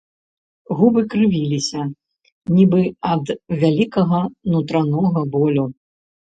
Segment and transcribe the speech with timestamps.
[0.77, 1.81] Губы крывіліся,
[2.55, 3.25] нібы ад
[3.65, 5.65] вялікага нутранога болю.